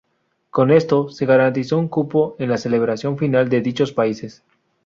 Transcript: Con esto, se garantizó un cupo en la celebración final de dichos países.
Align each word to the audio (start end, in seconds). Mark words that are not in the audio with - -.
Con 0.49 0.71
esto, 0.71 1.09
se 1.09 1.27
garantizó 1.27 1.77
un 1.77 1.87
cupo 1.87 2.35
en 2.39 2.49
la 2.49 2.57
celebración 2.57 3.19
final 3.19 3.49
de 3.49 3.61
dichos 3.61 3.91
países. 3.93 4.41